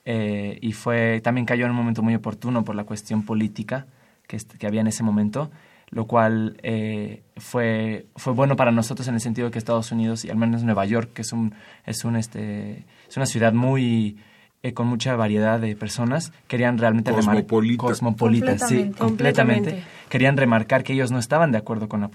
Eh, 0.06 0.58
y 0.62 0.72
fue, 0.74 1.22
también 1.22 1.46
cayó 1.46 1.66
en 1.66 1.72
un 1.72 1.78
momento 1.78 2.02
muy 2.02 2.16
oportuno 2.16 2.64
por 2.64 2.76
la 2.76 2.84
cuestión 2.84 3.24
política 3.24 3.88
que, 4.28 4.38
que 4.58 4.68
había 4.68 4.82
en 4.82 4.88
ese 4.88 5.04
momento, 5.04 5.52
lo 5.92 6.06
cual 6.06 6.58
eh, 6.64 7.24
fue, 7.38 8.06
fue 8.16 8.34
bueno 8.34 8.56
para 8.56 8.72
nosotros 8.72 9.08
en 9.08 9.16
el 9.16 9.22
sentido 9.22 9.48
de 9.48 9.52
que 9.52 9.60
Estados 9.60 9.92
Unidos, 9.92 10.24
y 10.26 10.30
al 10.30 10.38
menos 10.38 10.64
Nueva 10.64 10.86
York, 10.86 11.12
que 11.14 11.24
es, 11.24 11.34
un, 11.34 11.54
es, 11.86 12.04
un, 12.06 12.16
este, 12.16 12.86
es 13.08 13.18
una 13.18 13.26
ciudad 13.26 13.54
muy... 13.54 14.18
eh, 14.62 14.74
con 14.74 14.88
mucha 14.88 15.16
variedad 15.16 15.60
de 15.60 15.76
personas, 15.76 16.32
querían 16.48 16.78
realmente 16.78 17.12
remar- 17.12 17.36
Cosmopolita. 17.36 17.78
cosmopolita, 17.84 18.58
sí, 18.60 18.92
Completamente. 18.92 18.98
completamente. 18.98 19.70
Completamente. 19.70 19.84
Querían 20.10 20.38
remarcar 20.38 20.84
que 20.84 20.94
ellos 20.94 21.12
no 21.12 21.18
estaban 21.20 21.52
de 21.52 21.60
acuerdo 21.60 21.88
con 21.88 22.02
la, 22.02 22.10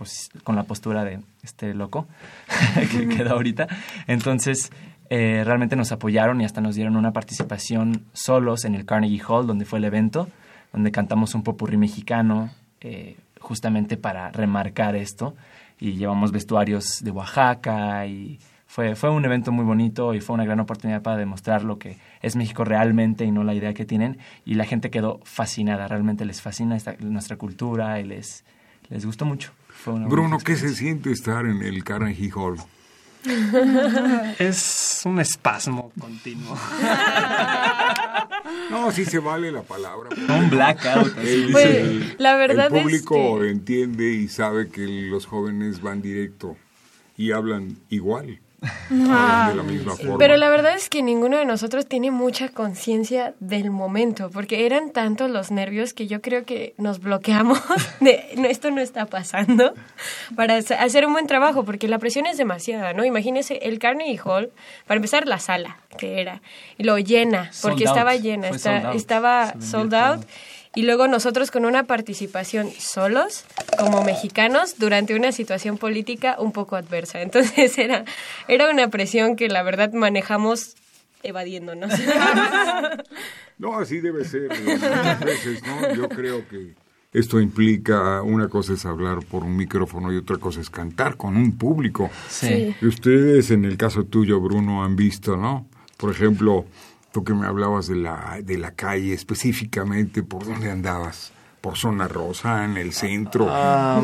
con 0.44 0.54
la 0.56 0.64
postura 0.64 1.04
de 1.04 1.20
este 1.42 1.74
loco 1.74 2.06
que 2.92 3.08
queda 3.08 3.30
ahorita. 3.32 3.66
Entonces, 4.06 4.70
eh, 5.10 5.42
realmente 5.44 5.76
nos 5.76 5.92
apoyaron 5.92 6.40
y 6.40 6.44
hasta 6.44 6.60
nos 6.60 6.74
dieron 6.74 6.96
una 6.96 7.12
participación 7.12 8.04
solos 8.12 8.64
en 8.64 8.74
el 8.74 8.84
Carnegie 8.86 9.22
Hall, 9.26 9.46
donde 9.46 9.64
fue 9.64 9.78
el 9.78 9.84
evento, 9.84 10.28
donde 10.72 10.90
cantamos 10.90 11.34
un 11.34 11.42
popurrí 11.42 11.76
mexicano, 11.76 12.50
eh, 12.80 13.16
justamente 13.40 13.96
para 13.96 14.30
remarcar 14.30 14.96
esto. 14.96 15.34
Y 15.78 15.92
llevamos 15.92 16.32
vestuarios 16.32 17.00
de 17.02 17.10
Oaxaca 17.10 18.06
y 18.06 18.38
fue, 18.66 18.94
fue 18.96 19.10
un 19.10 19.24
evento 19.24 19.52
muy 19.52 19.64
bonito 19.64 20.14
y 20.14 20.20
fue 20.20 20.34
una 20.34 20.44
gran 20.44 20.58
oportunidad 20.60 21.02
para 21.02 21.16
demostrar 21.16 21.62
lo 21.64 21.78
que 21.78 21.98
es 22.22 22.36
México 22.36 22.64
realmente 22.64 23.24
y 23.24 23.30
no 23.30 23.44
la 23.44 23.54
idea 23.54 23.74
que 23.74 23.84
tienen. 23.84 24.18
Y 24.44 24.54
la 24.54 24.64
gente 24.64 24.90
quedó 24.90 25.20
fascinada, 25.24 25.86
realmente 25.86 26.24
les 26.24 26.40
fascina 26.40 26.76
esta- 26.76 26.96
nuestra 27.00 27.36
cultura 27.36 28.00
y 28.00 28.04
les, 28.04 28.44
les 28.88 29.04
gustó 29.04 29.24
mucho. 29.26 29.52
Fue 29.68 29.92
una 29.94 30.06
Bruno, 30.06 30.38
¿qué 30.38 30.56
se 30.56 30.70
siente 30.74 31.10
estar 31.12 31.44
en 31.46 31.62
el 31.62 31.84
Carnegie 31.84 32.30
Hall? 32.34 32.56
Es 34.38 34.93
un 35.06 35.20
espasmo 35.20 35.92
continuo. 35.98 36.56
No, 38.70 38.90
sí 38.92 39.04
se 39.04 39.18
vale 39.18 39.52
la 39.52 39.62
palabra. 39.62 40.10
Un 40.28 40.50
blackout. 40.50 41.16
El, 41.18 41.52
Pues, 41.52 41.66
el- 41.66 42.14
la 42.18 42.36
verdad 42.36 42.66
el 42.70 42.76
es 42.76 42.82
público 42.82 43.38
que- 43.40 43.50
entiende 43.50 44.10
y 44.12 44.28
sabe 44.28 44.68
que 44.68 44.86
los 44.86 45.26
jóvenes 45.26 45.80
van 45.82 46.02
directo 46.02 46.56
y 47.16 47.32
hablan 47.32 47.76
igual, 47.90 48.40
hablan 48.90 49.48
de 49.50 49.54
la 49.56 49.62
misma 49.62 49.96
forma. 49.96 50.18
Pero 50.18 50.36
la 50.36 50.48
verdad 50.48 50.74
es 50.74 50.88
que 50.88 51.02
ninguno 51.02 51.36
de 51.36 51.44
nosotros 51.44 51.86
tiene 51.86 52.10
mucha 52.10 52.48
conciencia 52.48 53.34
del 53.40 53.70
momento, 53.70 54.30
porque 54.30 54.66
eran 54.66 54.90
tantos 54.90 55.30
los 55.30 55.50
nervios 55.50 55.94
que 55.94 56.06
yo 56.06 56.20
creo 56.22 56.44
que 56.44 56.74
nos 56.78 57.00
bloqueamos 57.00 57.60
de 58.00 58.24
"No, 58.36 58.46
esto 58.46 58.70
no 58.70 58.80
está 58.80 59.06
pasando 59.06 59.74
para 60.36 60.56
hace- 60.56 60.74
hacer 60.74 61.06
un 61.06 61.12
buen 61.12 61.26
trabajo, 61.26 61.64
porque 61.64 61.88
la 61.88 61.98
presión 61.98 62.26
es 62.26 62.36
demasiada, 62.36 62.92
¿no? 62.92 63.04
Imagínese 63.04 63.58
el 63.62 63.78
Carnegie 63.78 64.20
Hall, 64.24 64.50
para 64.86 64.96
empezar 64.96 65.26
la 65.26 65.38
sala 65.38 65.78
que 65.98 66.20
era, 66.20 66.42
y 66.76 66.82
lo 66.84 66.98
llena, 66.98 67.52
Sold 67.52 67.72
porque 67.74 67.84
out. 67.86 67.96
estaba 67.96 68.16
llena, 68.16 68.48
Fue 68.48 68.56
está- 68.56 68.72
sold 68.80 68.86
out. 68.86 68.96
estaba 68.96 69.54
sold 69.60 69.94
out. 69.94 70.20
todo. 70.20 70.28
Y 70.74 70.82
luego 70.82 71.06
nosotros 71.06 71.50
con 71.50 71.64
una 71.64 71.84
participación 71.84 72.70
solos, 72.78 73.44
como 73.78 74.02
mexicanos, 74.02 74.76
durante 74.78 75.14
una 75.14 75.32
situación 75.32 75.78
política 75.78 76.36
un 76.38 76.52
poco 76.52 76.76
adversa. 76.76 77.22
Entonces 77.22 77.78
era, 77.78 78.04
era 78.48 78.70
una 78.70 78.88
presión 78.88 79.36
que 79.36 79.48
la 79.48 79.62
verdad 79.62 79.92
manejamos 79.92 80.74
evadiéndonos. 81.22 81.92
No, 83.56 83.78
así 83.78 84.00
debe 84.00 84.24
ser. 84.24 84.48
muchas 84.48 85.20
veces, 85.20 85.62
¿no? 85.64 85.94
Yo 85.94 86.08
creo 86.08 86.46
que 86.48 86.74
esto 87.12 87.40
implica, 87.40 88.20
una 88.22 88.48
cosa 88.48 88.72
es 88.72 88.84
hablar 88.84 89.24
por 89.24 89.44
un 89.44 89.56
micrófono 89.56 90.12
y 90.12 90.16
otra 90.16 90.38
cosa 90.38 90.60
es 90.60 90.70
cantar 90.70 91.16
con 91.16 91.36
un 91.36 91.56
público. 91.56 92.10
Sí. 92.28 92.74
Y 92.80 92.86
Ustedes, 92.86 93.52
en 93.52 93.64
el 93.64 93.76
caso 93.76 94.02
tuyo, 94.04 94.40
Bruno, 94.40 94.84
han 94.84 94.96
visto, 94.96 95.36
¿no? 95.36 95.68
Por 95.96 96.10
ejemplo, 96.10 96.64
tú 97.14 97.22
que 97.22 97.32
me 97.32 97.46
hablabas 97.46 97.86
de 97.86 97.94
la, 97.94 98.40
de 98.42 98.58
la 98.58 98.72
calle 98.72 99.14
específicamente, 99.14 100.24
¿por 100.24 100.44
dónde 100.44 100.68
andabas? 100.68 101.32
¿Por 101.60 101.78
zona 101.78 102.08
rosa, 102.08 102.64
en 102.64 102.76
el 102.76 102.92
centro? 102.92 103.46
Ah, 103.48 104.02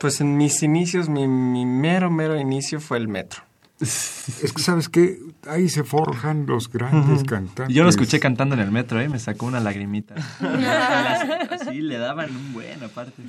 pues 0.00 0.20
en 0.20 0.36
mis 0.36 0.62
inicios, 0.62 1.08
mi, 1.08 1.26
mi 1.26 1.66
mero, 1.66 2.08
mero 2.08 2.38
inicio 2.38 2.80
fue 2.80 2.98
el 2.98 3.08
metro. 3.08 3.42
Es 3.80 4.52
que, 4.54 4.62
¿sabes 4.62 4.88
qué? 4.88 5.18
Ahí 5.48 5.68
se 5.68 5.82
forjan 5.82 6.46
los 6.46 6.70
grandes 6.70 7.24
cantantes. 7.24 7.74
Yo 7.74 7.82
lo 7.82 7.88
escuché 7.88 8.20
cantando 8.20 8.54
en 8.54 8.60
el 8.60 8.70
metro, 8.70 9.00
¿eh? 9.00 9.08
Me 9.08 9.18
sacó 9.18 9.46
una 9.46 9.58
lagrimita. 9.58 10.14
Sí, 11.68 11.80
le 11.80 11.98
daban 11.98 12.34
un 12.34 12.52
buen 12.52 12.82
aparte. 12.82 13.22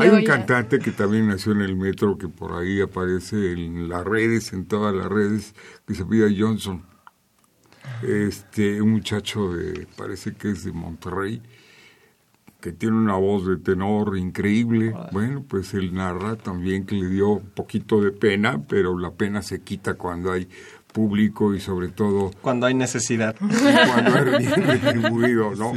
Hay 0.00 0.08
un 0.08 0.24
cantante 0.24 0.78
que 0.78 0.90
también 0.90 1.28
nació 1.28 1.52
en 1.52 1.62
el 1.62 1.76
metro, 1.76 2.18
que 2.18 2.28
por 2.28 2.52
ahí 2.60 2.80
aparece 2.80 3.52
en 3.52 3.88
las 3.88 4.04
redes, 4.04 4.52
en 4.52 4.66
todas 4.66 4.94
las 4.94 5.06
redes, 5.06 5.54
que 5.86 5.94
se 5.94 6.04
pide 6.04 6.34
Johnson. 6.36 6.82
Este, 8.02 8.80
un 8.82 8.92
muchacho 8.92 9.52
de, 9.52 9.86
parece 9.96 10.34
que 10.34 10.50
es 10.50 10.64
de 10.64 10.72
Monterrey, 10.72 11.42
que 12.60 12.72
tiene 12.72 12.96
una 12.96 13.16
voz 13.16 13.46
de 13.46 13.56
tenor 13.56 14.16
increíble. 14.16 14.94
Bueno, 15.10 15.44
pues 15.46 15.74
él 15.74 15.92
narra 15.94 16.36
también 16.36 16.86
que 16.86 16.94
le 16.94 17.08
dio 17.08 17.30
un 17.30 17.50
poquito 17.50 18.00
de 18.00 18.12
pena, 18.12 18.62
pero 18.68 18.98
la 18.98 19.10
pena 19.10 19.42
se 19.42 19.62
quita 19.62 19.94
cuando 19.94 20.30
hay 20.30 20.48
público 20.92 21.54
y 21.54 21.60
sobre 21.60 21.88
todo 21.88 22.30
Cuando 22.40 22.66
hay 22.66 22.74
necesidad. 22.74 23.34
cuando 23.38 24.18
es 24.18 24.38
bien 24.38 24.66
retribuido, 24.66 25.54
¿no? 25.56 25.72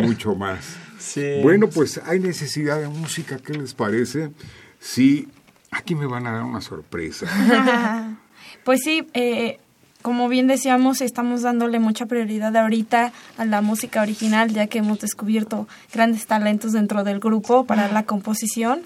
Mucho 0.00 0.34
más. 0.34 0.76
Sí. 0.98 1.40
Bueno, 1.42 1.68
pues 1.68 2.00
hay 2.04 2.20
necesidad 2.20 2.80
de 2.80 2.88
música, 2.88 3.38
¿qué 3.38 3.54
les 3.54 3.74
parece? 3.74 4.30
Sí, 4.78 5.28
aquí 5.70 5.94
me 5.94 6.06
van 6.06 6.26
a 6.26 6.32
dar 6.32 6.44
una 6.44 6.60
sorpresa. 6.60 7.26
Pues 8.62 8.82
sí, 8.84 9.06
eh, 9.14 9.58
como 10.02 10.28
bien 10.28 10.46
decíamos, 10.46 11.00
estamos 11.00 11.42
dándole 11.42 11.78
mucha 11.78 12.06
prioridad 12.06 12.56
ahorita 12.56 13.12
a 13.36 13.44
la 13.44 13.60
música 13.60 14.02
original, 14.02 14.52
ya 14.52 14.66
que 14.66 14.78
hemos 14.78 15.00
descubierto 15.00 15.68
grandes 15.92 16.26
talentos 16.26 16.72
dentro 16.72 17.04
del 17.04 17.20
grupo 17.20 17.64
para 17.64 17.88
la 17.88 18.04
composición. 18.04 18.82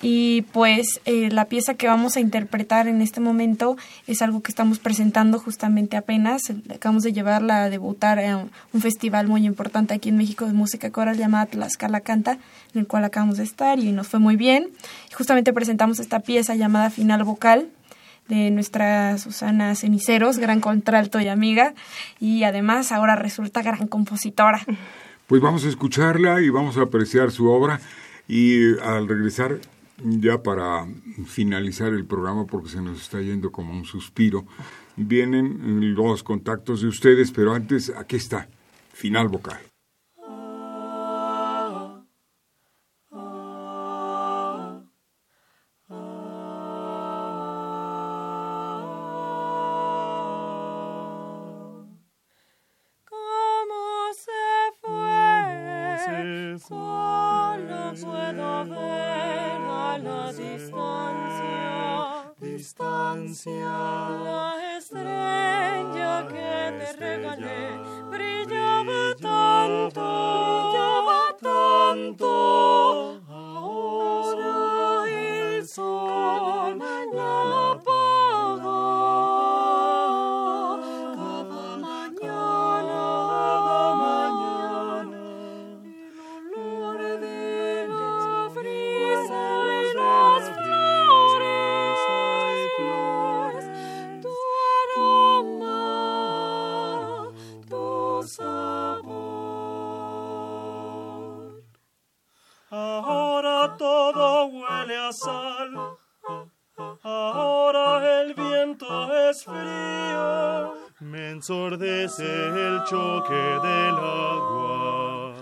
Y 0.00 0.42
pues 0.52 1.00
eh, 1.06 1.28
la 1.30 1.46
pieza 1.46 1.74
que 1.74 1.88
vamos 1.88 2.16
a 2.16 2.20
interpretar 2.20 2.86
en 2.86 3.02
este 3.02 3.20
momento 3.20 3.76
es 4.06 4.22
algo 4.22 4.42
que 4.42 4.52
estamos 4.52 4.78
presentando 4.78 5.40
justamente 5.40 5.96
apenas. 5.96 6.42
Acabamos 6.72 7.02
de 7.02 7.12
llevarla 7.12 7.64
a 7.64 7.70
debutar 7.70 8.20
a 8.20 8.36
un, 8.36 8.80
festival 8.80 9.26
muy 9.26 9.44
importante 9.44 9.94
aquí 9.94 10.10
en 10.10 10.16
México 10.16 10.46
de 10.46 10.52
música 10.52 10.90
coral 10.90 11.16
llamada 11.16 11.46
Tlaxcala 11.46 12.00
Canta, 12.00 12.38
en 12.74 12.80
el 12.80 12.86
cual 12.86 13.04
acabamos 13.04 13.38
de 13.38 13.44
estar 13.44 13.80
y 13.80 13.90
nos 13.90 14.06
fue 14.06 14.20
muy 14.20 14.36
bien. 14.36 14.68
Justamente 15.16 15.52
presentamos 15.52 15.98
esta 15.98 16.20
pieza 16.20 16.54
llamada 16.54 16.90
Final 16.90 17.24
Vocal 17.24 17.68
de 18.28 18.50
nuestra 18.50 19.18
Susana 19.18 19.74
Ceniceros, 19.74 20.38
gran 20.38 20.60
contralto 20.60 21.20
y 21.20 21.28
amiga, 21.28 21.74
y 22.20 22.44
además 22.44 22.92
ahora 22.92 23.16
resulta 23.16 23.62
gran 23.62 23.88
compositora. 23.88 24.60
Pues 25.26 25.42
vamos 25.42 25.64
a 25.64 25.68
escucharla 25.68 26.40
y 26.40 26.48
vamos 26.48 26.78
a 26.78 26.82
apreciar 26.82 27.30
su 27.30 27.48
obra 27.50 27.80
y 28.26 28.78
al 28.80 29.08
regresar 29.08 29.58
ya 30.02 30.42
para 30.42 30.86
finalizar 31.26 31.92
el 31.92 32.04
programa 32.04 32.46
porque 32.46 32.68
se 32.68 32.80
nos 32.80 33.00
está 33.02 33.20
yendo 33.20 33.50
como 33.50 33.72
un 33.72 33.84
suspiro, 33.84 34.46
vienen 34.96 35.94
los 35.94 36.22
contactos 36.22 36.82
de 36.82 36.88
ustedes, 36.88 37.32
pero 37.32 37.54
antes 37.54 37.92
aquí 37.96 38.16
está, 38.16 38.48
final 38.92 39.28
vocal. 39.28 39.58
El 112.24 112.84
choque 112.84 113.34
del 113.34 113.96
agua. 113.96 115.34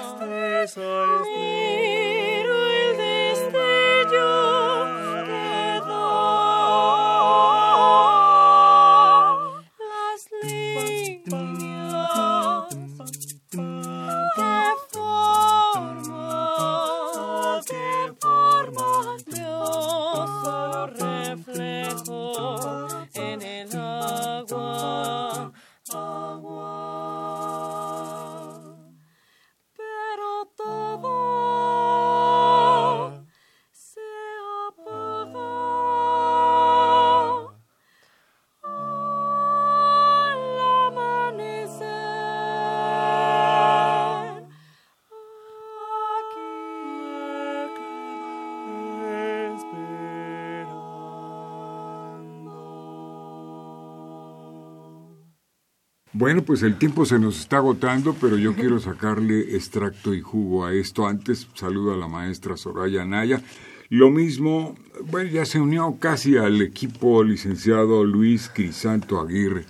Bueno, 56.19 56.43
pues 56.43 56.63
el 56.63 56.77
tiempo 56.77 57.05
se 57.05 57.17
nos 57.17 57.39
está 57.39 57.59
agotando, 57.59 58.13
pero 58.13 58.37
yo 58.37 58.53
quiero 58.53 58.77
sacarle 58.81 59.55
extracto 59.55 60.13
y 60.13 60.19
jugo 60.19 60.65
a 60.65 60.73
esto. 60.73 61.07
Antes 61.07 61.47
saludo 61.53 61.93
a 61.93 61.97
la 61.97 62.09
maestra 62.09 62.57
Soraya 62.57 63.05
Naya. 63.05 63.41
Lo 63.87 64.11
mismo, 64.11 64.75
bueno, 65.05 65.29
ya 65.29 65.45
se 65.45 65.61
unió 65.61 65.95
casi 65.97 66.35
al 66.35 66.61
equipo 66.61 67.23
licenciado 67.23 68.03
Luis 68.03 68.51
Crisanto 68.53 69.21
Aguirre, 69.21 69.63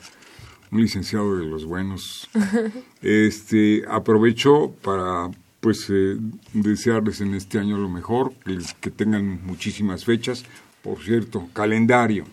un 0.71 0.81
licenciado 0.81 1.37
de 1.37 1.45
los 1.45 1.65
buenos. 1.65 2.27
Este, 3.03 3.83
aprovecho 3.87 4.73
para 4.81 5.29
pues 5.59 5.85
eh, 5.91 6.17
desearles 6.53 7.21
en 7.21 7.35
este 7.35 7.59
año 7.59 7.77
lo 7.77 7.89
mejor, 7.89 8.33
que, 8.43 8.57
que 8.81 8.89
tengan 8.89 9.45
muchísimas 9.45 10.03
fechas. 10.03 10.45
Por 10.81 10.97
cierto, 11.03 11.47
calendario. 11.53 12.25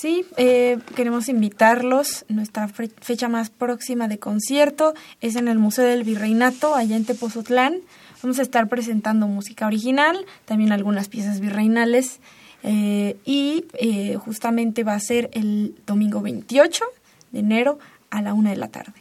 Sí, 0.00 0.24
eh, 0.38 0.78
queremos 0.96 1.28
invitarlos. 1.28 2.24
Nuestra 2.30 2.68
fe- 2.68 2.90
fecha 3.02 3.28
más 3.28 3.50
próxima 3.50 4.08
de 4.08 4.18
concierto 4.18 4.94
es 5.20 5.36
en 5.36 5.46
el 5.46 5.58
Museo 5.58 5.84
del 5.84 6.04
Virreinato, 6.04 6.74
allá 6.74 6.96
en 6.96 7.04
Tepozotlán. 7.04 7.74
Vamos 8.22 8.38
a 8.38 8.42
estar 8.42 8.66
presentando 8.68 9.26
música 9.28 9.66
original, 9.66 10.24
también 10.46 10.72
algunas 10.72 11.08
piezas 11.08 11.40
virreinales. 11.40 12.20
eh, 12.62 13.16
y 13.24 13.64
eh, 13.78 14.16
justamente 14.16 14.84
va 14.84 14.92
a 14.94 15.00
ser 15.00 15.30
el 15.32 15.74
domingo 15.86 16.20
28 16.20 16.84
de 17.32 17.38
enero 17.40 17.78
a 18.10 18.20
la 18.20 18.34
una 18.34 18.50
de 18.50 18.56
la 18.56 18.68
tarde. 18.68 18.92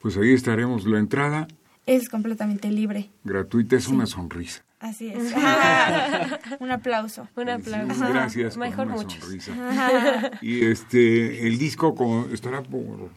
Pues 0.00 0.16
ahí 0.16 0.32
estaremos. 0.32 0.86
La 0.86 0.98
entrada 0.98 1.46
Es 1.86 2.08
completamente 2.08 2.70
libre. 2.70 3.10
gratuita 3.24 3.76
es 3.76 3.88
una 3.88 4.06
sonrisa. 4.06 4.62
Así 4.84 5.08
es. 5.08 5.32
Un 6.60 6.70
aplauso. 6.70 7.26
Un 7.36 7.48
aplauso. 7.48 7.94
Sí, 7.94 8.12
Gracias 8.12 8.54
por 8.54 8.66
Mejor 8.68 8.86
una 8.86 8.96
muchos. 8.96 9.20
sonrisa. 9.20 10.30
Y 10.42 10.64
este, 10.66 11.46
el 11.46 11.58
disco 11.58 11.94
como 11.94 12.26
estará 12.32 12.62
por, 12.62 13.08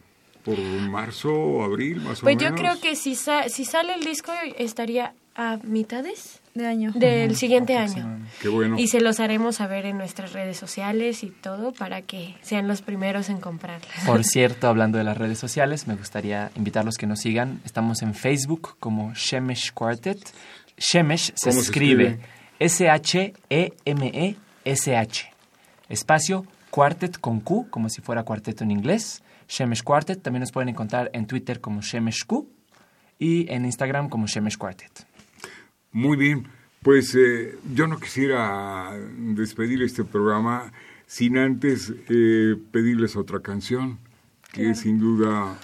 por 0.44 0.58
marzo 0.58 1.30
o 1.32 1.62
abril, 1.64 1.96
más 2.00 2.20
Pues 2.20 2.36
o 2.36 2.38
yo 2.38 2.46
menos. 2.52 2.60
creo 2.60 2.80
que 2.80 2.96
si, 2.96 3.14
sa- 3.14 3.48
si 3.50 3.64
sale 3.66 3.92
el 3.94 4.02
disco 4.04 4.32
estaría 4.56 5.12
a 5.34 5.58
mitades 5.62 6.40
De 6.54 6.66
año. 6.66 6.90
del 6.94 7.36
siguiente 7.36 7.76
año. 7.76 8.18
Qué 8.40 8.48
bueno. 8.48 8.76
Y 8.78 8.88
se 8.88 9.00
los 9.00 9.20
haremos 9.20 9.56
saber 9.56 9.84
en 9.86 9.98
nuestras 9.98 10.32
redes 10.32 10.56
sociales 10.56 11.22
y 11.22 11.28
todo 11.28 11.72
para 11.72 12.00
que 12.02 12.34
sean 12.40 12.66
los 12.66 12.80
primeros 12.82 13.28
en 13.28 13.40
comprarlas. 13.40 14.04
Por 14.06 14.24
cierto, 14.24 14.66
hablando 14.68 14.96
de 14.98 15.04
las 15.04 15.16
redes 15.18 15.38
sociales, 15.38 15.86
me 15.86 15.94
gustaría 15.96 16.50
invitarlos 16.56 16.96
que 16.96 17.06
nos 17.06 17.20
sigan. 17.20 17.60
Estamos 17.64 18.00
en 18.02 18.14
Facebook 18.14 18.76
como 18.80 19.12
Shemesh 19.14 19.72
Quartet. 19.74 20.18
Shemesh 20.78 21.32
se 21.34 21.50
¿Cómo 21.50 21.60
se 21.60 21.66
escribe? 21.66 22.18
S-H-E-M-E-S-H. 22.58 23.38
Espacio 25.88 26.46
Quartet 26.70 27.18
con 27.18 27.40
Q, 27.40 27.68
como 27.70 27.88
si 27.88 28.00
fuera 28.00 28.22
cuarteto 28.24 28.64
en 28.64 28.70
inglés. 28.70 29.22
Shemesh 29.48 29.82
Quartet. 29.82 30.22
También 30.22 30.40
nos 30.40 30.52
pueden 30.52 30.68
encontrar 30.68 31.10
en 31.12 31.26
Twitter 31.26 31.60
como 31.60 31.80
Shemesh 31.80 32.24
Q 32.26 32.48
y 33.18 33.50
en 33.52 33.64
Instagram 33.64 34.08
como 34.08 34.26
Shemesh 34.26 34.56
Quartet. 34.56 35.06
Muy 35.92 36.16
bien, 36.16 36.46
pues 36.82 37.14
eh, 37.14 37.58
yo 37.74 37.86
no 37.86 37.98
quisiera 37.98 38.92
despedir 39.16 39.82
este 39.82 40.04
programa 40.04 40.72
sin 41.06 41.38
antes 41.38 41.92
eh, 42.08 42.56
pedirles 42.70 43.16
otra 43.16 43.40
canción, 43.40 43.98
que 44.52 44.70
es 44.70 44.80
sin 44.80 44.98
duda 44.98 45.58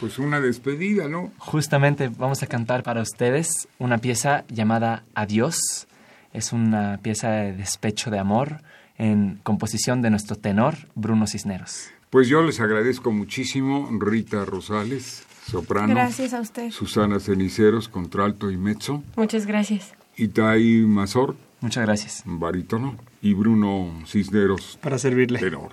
pues 0.00 0.18
una 0.18 0.40
despedida, 0.40 1.08
¿no? 1.08 1.32
Justamente 1.38 2.08
vamos 2.08 2.42
a 2.42 2.46
cantar 2.46 2.82
para 2.82 3.02
ustedes 3.02 3.68
una 3.78 3.98
pieza 3.98 4.44
llamada 4.48 5.04
Adiós. 5.14 5.86
Es 6.32 6.52
una 6.52 6.98
pieza 7.02 7.30
de 7.30 7.52
despecho 7.52 8.10
de 8.10 8.18
amor 8.18 8.60
en 8.98 9.40
composición 9.42 10.02
de 10.02 10.10
nuestro 10.10 10.36
tenor 10.36 10.74
Bruno 10.94 11.26
Cisneros. 11.26 11.88
Pues 12.10 12.28
yo 12.28 12.42
les 12.42 12.60
agradezco 12.60 13.10
muchísimo, 13.12 13.88
Rita 14.00 14.44
Rosales, 14.44 15.24
soprano, 15.48 15.94
Gracias 15.94 16.32
a 16.32 16.40
usted. 16.40 16.70
Susana 16.70 17.18
Ceniceros, 17.20 17.88
contralto 17.88 18.50
y 18.50 18.56
mezzo, 18.56 19.02
Muchas 19.16 19.46
gracias. 19.46 19.92
Itai 20.16 20.84
Mazor, 20.86 21.36
Muchas 21.60 21.84
gracias. 21.84 22.22
barítono, 22.24 22.96
y 23.20 23.34
Bruno 23.34 23.90
Cisneros, 24.06 24.78
Para 24.80 24.98
servirle. 24.98 25.40
tenor. 25.40 25.72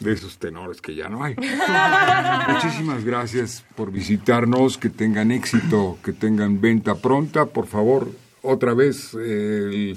De 0.00 0.12
esos 0.12 0.38
tenores 0.38 0.80
que 0.82 0.94
ya 0.94 1.08
no 1.08 1.24
hay. 1.24 1.34
Muchísimas 2.48 3.04
gracias 3.04 3.64
por 3.74 3.90
visitarnos, 3.90 4.76
que 4.78 4.90
tengan 4.90 5.30
éxito, 5.30 5.98
que 6.04 6.12
tengan 6.12 6.60
venta 6.60 6.96
pronta. 6.96 7.46
Por 7.46 7.66
favor, 7.66 8.10
otra 8.42 8.74
vez, 8.74 9.14
eh, 9.18 9.94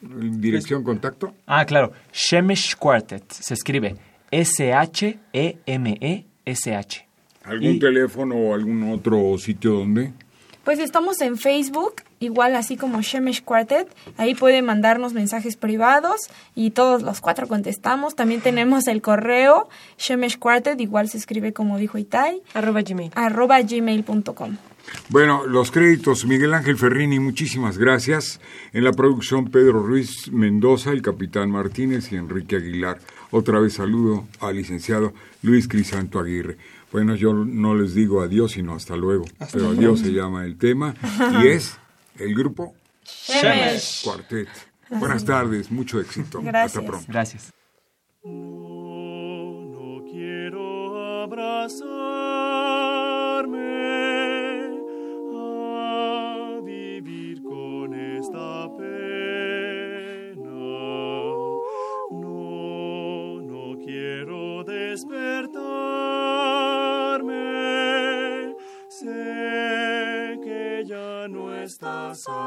el- 0.00 0.40
dirección 0.40 0.82
contacto. 0.82 1.34
Ah, 1.46 1.64
claro. 1.66 1.92
Shemesh 2.12 2.76
Quartet. 2.76 3.30
Se 3.30 3.52
escribe 3.54 3.96
E 4.30 4.44
S-H-E-M-E-S-H. 5.76 7.06
¿Algún 7.44 7.74
Y- 7.74 7.78
teléfono 7.78 8.34
o 8.36 8.54
algún 8.54 8.90
otro 8.92 9.36
sitio 9.38 9.72
donde? 9.74 10.12
Pues 10.64 10.78
estamos 10.80 11.20
en 11.20 11.36
Facebook, 11.36 11.96
igual 12.20 12.56
así 12.56 12.76
como 12.76 13.00
Shemesh 13.02 13.42
Quartet. 13.42 13.88
Ahí 14.16 14.34
pueden 14.34 14.64
mandarnos 14.64 15.12
mensajes 15.12 15.56
privados 15.56 16.28
y 16.54 16.70
todos 16.70 17.02
los 17.02 17.20
cuatro 17.20 17.48
contestamos. 17.48 18.14
También 18.14 18.40
tenemos 18.40 18.86
el 18.86 19.02
correo 19.02 19.68
Shemesh 19.98 20.38
Quartet, 20.38 20.80
igual 20.80 21.08
se 21.08 21.18
escribe 21.18 21.52
como 21.52 21.78
dijo 21.78 21.98
Itai, 21.98 22.42
Arroba 22.54 22.82
Gmail. 22.82 23.12
arroba 23.14 23.60
gmail.com. 23.60 24.56
Bueno, 25.08 25.46
los 25.46 25.70
créditos, 25.70 26.26
Miguel 26.26 26.54
Ángel 26.54 26.76
Ferrini, 26.76 27.18
muchísimas 27.18 27.76
gracias. 27.78 28.40
En 28.72 28.84
la 28.84 28.92
producción, 28.92 29.50
Pedro 29.50 29.82
Ruiz 29.82 30.30
Mendoza, 30.30 30.92
el 30.92 31.02
capitán 31.02 31.50
Martínez 31.50 32.12
y 32.12 32.16
Enrique 32.16 32.56
Aguilar. 32.56 32.98
Otra 33.30 33.58
vez 33.58 33.74
saludo 33.74 34.26
al 34.40 34.56
licenciado 34.56 35.12
Luis 35.42 35.66
Crisanto 35.66 36.20
Aguirre. 36.20 36.56
Bueno, 36.92 37.16
yo 37.16 37.32
no 37.34 37.74
les 37.74 37.94
digo 37.94 38.22
adiós, 38.22 38.52
sino 38.52 38.74
hasta 38.74 38.96
luego. 38.96 39.24
Pero 39.52 39.70
adiós 39.70 40.00
se 40.00 40.12
llama 40.12 40.44
el 40.44 40.56
tema 40.56 40.94
y 41.42 41.48
es 41.48 41.76
el 42.18 42.34
grupo 42.34 42.74
Shemesh. 43.04 44.02
Cuartet. 44.04 44.48
Buenas 44.90 45.24
tardes, 45.24 45.70
mucho 45.70 46.00
éxito. 46.00 46.40
Gracias. 46.42 46.76
Hasta 46.76 46.86
pronto. 46.86 47.06
Gracias. 47.08 47.52
No, 48.22 49.62
no 49.62 50.04
quiero 50.10 51.22
abrazarme 51.24 51.95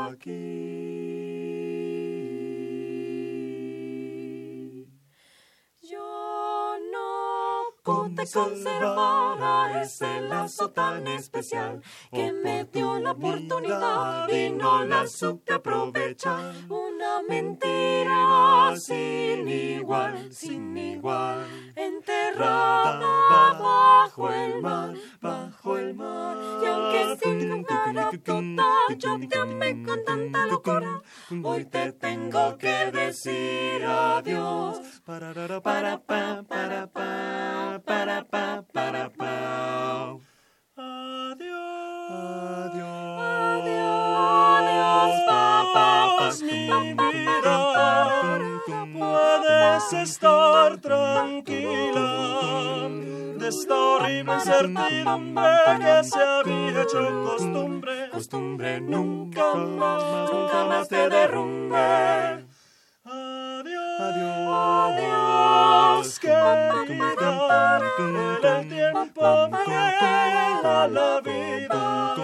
aquí. 0.09 0.99
Yo 5.81 6.75
no 6.91 7.09
pude 7.83 8.25
conservar 8.31 9.41
a 9.41 9.81
ese 9.81 10.21
lazo 10.21 10.69
tan 10.71 11.07
especial 11.07 11.81
que 12.11 12.31
me 12.31 12.65
dio 12.65 12.99
la 12.99 13.11
oportunidad 13.11 14.27
y 14.29 14.49
no 14.51 14.85
la 14.85 15.07
supe 15.07 15.53
aprovechar. 15.53 16.53
Una 16.69 17.21
mentira 17.27 18.75
sin 18.77 19.47
igual, 19.47 20.31
sin 20.31 20.77
igual, 20.77 21.47
enterrada 21.75 22.99
bajo 23.59 24.31
el 24.31 24.61
mar, 24.61 24.93
bajo 25.21 25.77
el 25.77 25.93
mar. 25.93 26.37
Y 26.61 26.65
aunque 26.67 27.17
sin 27.23 27.49
lugar 27.49 27.97
a 27.97 28.11
dudar 28.11 28.58
yo 29.17 29.27
te 29.27 29.37
amé 29.37 29.83
con 29.83 30.03
tanta 30.05 30.45
locura, 30.45 31.01
hoy 31.43 31.65
te 31.65 31.93
tengo 31.93 32.57
que 32.57 32.91
decir 32.91 33.83
adiós. 33.85 35.01
Para 35.05 35.33
para 35.61 35.97
pa 35.99 36.43
para 36.47 36.87
pa 36.87 37.81
para 37.85 38.23
pa 38.25 38.63
para 38.73 39.09
pa. 39.09 40.28
Puedes 49.19 49.93
estar 49.93 50.77
tranquila 50.77 52.10
de 53.38 53.47
esta 53.47 53.75
horrible 53.75 54.34
incertidumbre 54.34 55.43
que 55.79 56.03
se 56.03 56.23
había 56.23 56.82
hecho 56.84 57.23
costumbre. 57.25 58.10
Costumbre 58.12 58.79
nunca 58.79 59.55
más, 59.55 60.32
nunca 60.32 60.65
más 60.65 60.88
te 60.88 61.10
derrumbe. 61.10 62.45
Adiós, 63.03 63.99
adiós, 64.88 66.19
querida. 66.19 67.82
El 68.43 68.69
tiempo 68.69 69.49
queda 69.65 70.88
la 70.88 71.21
vida. 71.21 72.18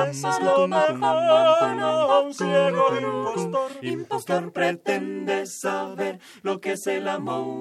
Mereces 0.00 0.40
lo 0.42 0.66
mejor, 0.66 2.24
un 2.24 2.34
ciego 2.34 2.96
impostor. 2.98 3.70
Impostor 3.82 4.52
pretende 4.52 5.46
saber 5.46 6.20
lo 6.42 6.60
que 6.60 6.72
es 6.72 6.86
el 6.86 7.06
amor. 7.06 7.60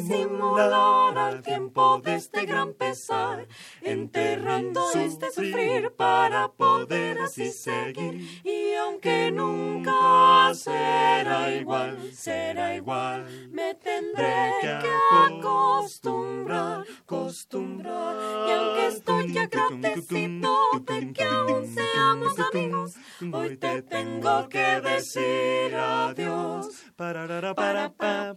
Disimular 0.00 1.16
al 1.18 1.42
tiempo 1.42 2.00
de 2.02 2.14
este 2.14 2.46
gran 2.46 2.72
pesar, 2.74 3.46
enterrando 3.82 4.82
este 4.94 5.30
sufrir 5.30 5.92
para 5.92 6.48
poder 6.48 7.20
así 7.20 7.50
seguir. 7.50 8.42
Y 8.44 8.74
aunque 8.74 9.30
nunca 9.30 10.52
será 10.54 11.52
igual, 11.52 11.98
será 12.14 12.74
igual, 12.74 13.26
me 13.50 13.74
tendré 13.74 14.52
que 14.60 14.90
acostumbrar, 15.34 16.84
acostumbrar. 17.02 18.16
Y 18.48 18.52
aunque 18.52 18.86
estoy 18.86 19.38
agradecido 19.38 20.56
de 20.80 21.12
que 21.12 21.24
aún 21.24 21.66
seamos 21.66 22.34
amigos, 22.38 22.94
hoy 23.32 23.56
te 23.56 23.82
tengo 23.82 24.48
que 24.48 24.80
decir 24.80 25.74
adiós. 25.74 26.68
Para, 27.00 27.54
pa, 27.54 27.54
para, 27.54 27.88
pa, 27.88 28.36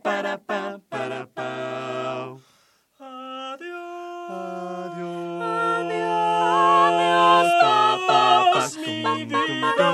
para, 0.00 0.38
pa, 0.38 0.78
para, 0.88 1.26
pa. 1.26 2.36
Adiós. 3.00 3.90
Adiós. 4.86 5.96
Adiós, 6.86 7.48
papás, 7.62 8.76
mi 8.76 9.24
vida. 9.24 9.88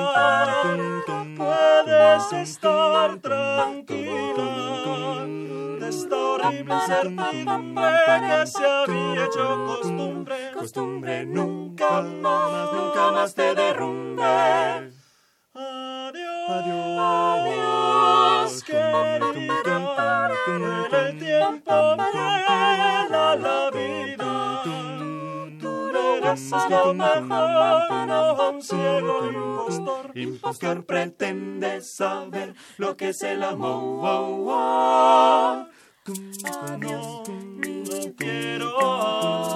Puedes 1.39 2.33
estar 2.51 3.17
tranquila 3.17 4.51
de 5.81 5.89
esta 5.89 6.17
horrible 6.17 6.75
incertidumbre 6.75 7.93
que 8.29 8.47
se 8.47 8.67
había 8.67 9.25
hecho 9.25 9.65
costumbre. 9.65 10.37
Costumbre, 10.53 11.25
nunca 11.25 12.03
más, 12.03 12.73
nunca 12.75 13.11
más 13.11 13.35
te 13.35 13.55
derrumbe. 13.55 15.02
Querida, 18.73 20.31
el 20.93 21.19
tiempo 21.19 21.97
vuela 21.97 23.37
la 23.37 23.71
vida. 23.71 24.63
Tú 25.61 25.73
eres 25.97 26.51
lo 26.71 26.95
mejor, 26.95 28.07
no 28.07 28.51
un 28.51 28.63
ciego 28.63 29.27
impostor. 29.27 30.17
Impostor 30.17 30.85
pretende 30.85 31.81
saber 31.83 32.55
lo 32.79 32.97
que 32.97 33.11
es 33.11 33.23
el 33.23 33.43
amor. 33.43 34.03
Adiós, 36.69 37.23
no 37.29 38.15
quiero 38.17 39.52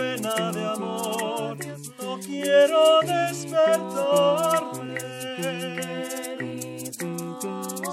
pena 0.00 0.50
de 0.52 0.64
amor. 0.64 1.56
No 2.00 2.18
quiero 2.20 3.00
despertarme. 3.02 5.00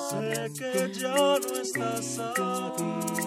Sé 0.10 0.52
que 0.58 0.94
ya 0.94 1.16
no 1.16 1.62
estás 1.62 2.20
aquí. 2.20 3.27